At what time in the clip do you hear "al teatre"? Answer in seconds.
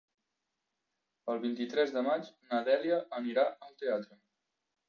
3.67-4.23